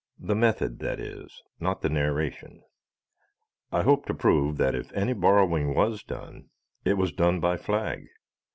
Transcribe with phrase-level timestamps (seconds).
[0.17, 2.63] The method, that is, not the narration.
[3.71, 6.49] I hope to prove that if any borrowing was done,
[6.83, 8.07] it was done by Flagg.